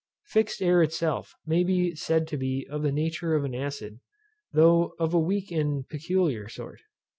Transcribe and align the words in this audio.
Fixed 0.25 0.63
air 0.63 0.81
itself 0.81 1.35
may 1.45 1.63
be 1.63 1.93
said 1.93 2.27
to 2.29 2.35
be 2.35 2.65
of 2.67 2.81
the 2.81 2.91
nature 2.91 3.35
of 3.35 3.43
an 3.43 3.53
acid, 3.53 3.99
though 4.51 4.95
of 4.97 5.13
a 5.13 5.19
weak 5.19 5.51
and 5.51 5.87
peculiar 5.87 6.49
sort. 6.49 6.81